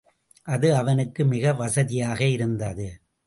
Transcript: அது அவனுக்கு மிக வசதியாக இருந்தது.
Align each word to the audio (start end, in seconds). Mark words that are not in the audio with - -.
அது 0.47 0.75
அவனுக்கு 0.75 1.21
மிக 1.25 1.53
வசதியாக 1.53 2.21
இருந்தது. 2.27 2.87